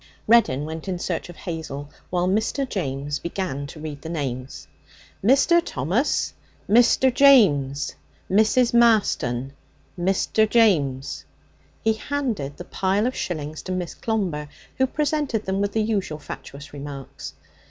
Reddin 0.25 0.65
went 0.65 0.87
in 0.87 0.97
search 0.97 1.29
of 1.29 1.35
Hazel, 1.35 1.87
while 2.09 2.27
Mr. 2.27 2.67
James 2.67 3.19
began 3.19 3.67
to 3.67 3.79
read 3.79 4.01
the 4.01 4.09
names. 4.09 4.67
'Mr. 5.23 5.61
Thomas. 5.63 6.33
Mr. 6.67 7.13
James. 7.13 7.93
Mrs. 8.27 8.73
Marston. 8.73 9.53
Mr. 9.99 10.49
James' 10.49 11.23
He 11.83 11.93
handed 11.93 12.57
the 12.57 12.65
pile 12.65 13.05
of 13.05 13.15
shillings 13.15 13.61
to 13.61 13.71
Miss 13.71 13.93
Clomber, 13.93 14.47
who 14.79 14.87
presented 14.87 15.45
them 15.45 15.61
with 15.61 15.73
the 15.73 15.83
usual 15.83 16.17
fatuous 16.17 16.73
remarks. 16.73 17.35